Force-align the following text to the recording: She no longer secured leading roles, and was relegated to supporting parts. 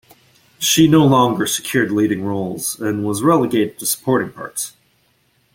She 0.57 0.87
no 0.87 1.05
longer 1.05 1.45
secured 1.45 1.91
leading 1.91 2.23
roles, 2.25 2.79
and 2.79 3.05
was 3.05 3.21
relegated 3.21 3.77
to 3.77 3.85
supporting 3.85 4.31
parts. 4.31 4.73